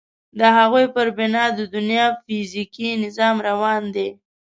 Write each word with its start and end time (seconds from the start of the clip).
د 0.39 0.41
هغوی 0.57 0.85
پر 0.95 1.07
بنا 1.17 1.45
د 1.57 1.59
دنیا 1.75 2.05
فیزیکي 2.25 2.89
نظام 3.03 3.35
روان 3.49 3.83
دی. 3.95 4.09